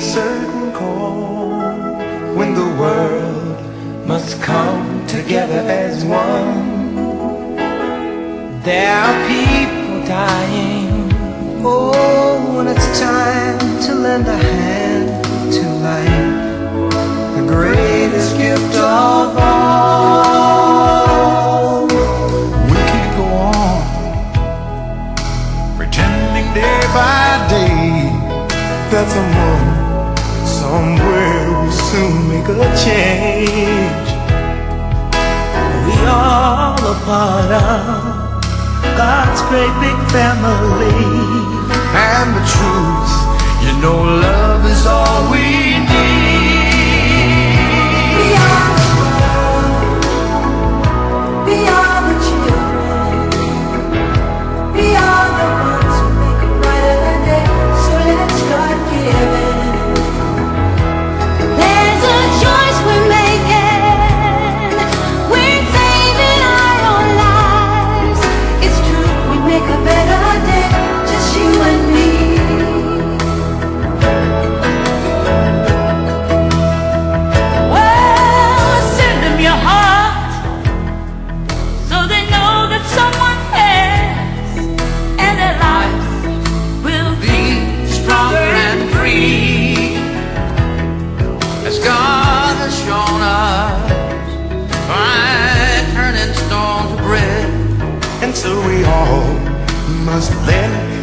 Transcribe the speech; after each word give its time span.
certain 0.00 0.72
call, 0.72 1.20
when 2.34 2.54
the 2.54 2.66
world 2.80 4.06
must 4.06 4.42
come 4.42 4.99
together 5.10 5.60
as 5.68 6.04
one. 6.04 6.94
There 8.62 8.94
are 8.94 9.26
people 9.26 10.06
dying. 10.06 11.10
Oh, 11.64 12.54
when 12.56 12.68
it's 12.68 13.00
time 13.00 13.58
to 13.86 13.94
lend 13.94 14.28
a 14.28 14.36
hand 14.36 15.08
to 15.54 15.62
life, 15.82 16.36
the 17.34 17.42
greatest 17.44 18.36
gift 18.38 18.76
of 18.76 19.36
all. 19.36 20.66
We 22.68 22.76
can't 22.90 23.12
go 23.18 23.26
on 23.50 23.82
pretending 25.76 26.48
day 26.54 26.80
by 26.94 27.48
day 27.50 28.14
that 28.92 29.06
someone 29.16 29.66
somewhere 30.46 31.50
will 31.50 31.72
soon 31.72 32.14
make 32.28 32.48
a 32.48 32.50
change. 32.84 34.09
Of 37.10 38.40
God's 38.96 39.42
great 39.50 39.74
big 39.82 39.98
family. 40.10 41.02
And 41.92 42.28
the 42.36 42.44
truth, 42.54 43.12
you 43.64 43.72
know, 43.82 43.98
love 44.02 44.64
is 44.66 44.86
all 44.86 45.30
we 45.30 45.78
need. 45.78 46.19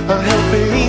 A 0.10 0.22
helping 0.22 0.87